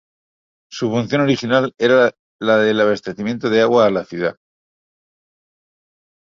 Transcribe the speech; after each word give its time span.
Su 0.71 0.89
función 0.89 1.21
original 1.21 1.75
era 1.77 2.11
la 2.39 2.57
del 2.57 2.81
abastecimiento 2.81 3.51
de 3.51 3.61
agua 3.61 3.85
de 3.85 3.91
la 3.91 4.03
ciudad. 4.03 4.35